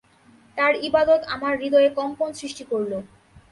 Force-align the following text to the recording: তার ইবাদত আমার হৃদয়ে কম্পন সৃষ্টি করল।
তার 0.57 0.73
ইবাদত 0.87 1.21
আমার 1.35 1.53
হৃদয়ে 1.61 1.89
কম্পন 1.99 2.29
সৃষ্টি 2.39 2.63
করল। 2.71 2.91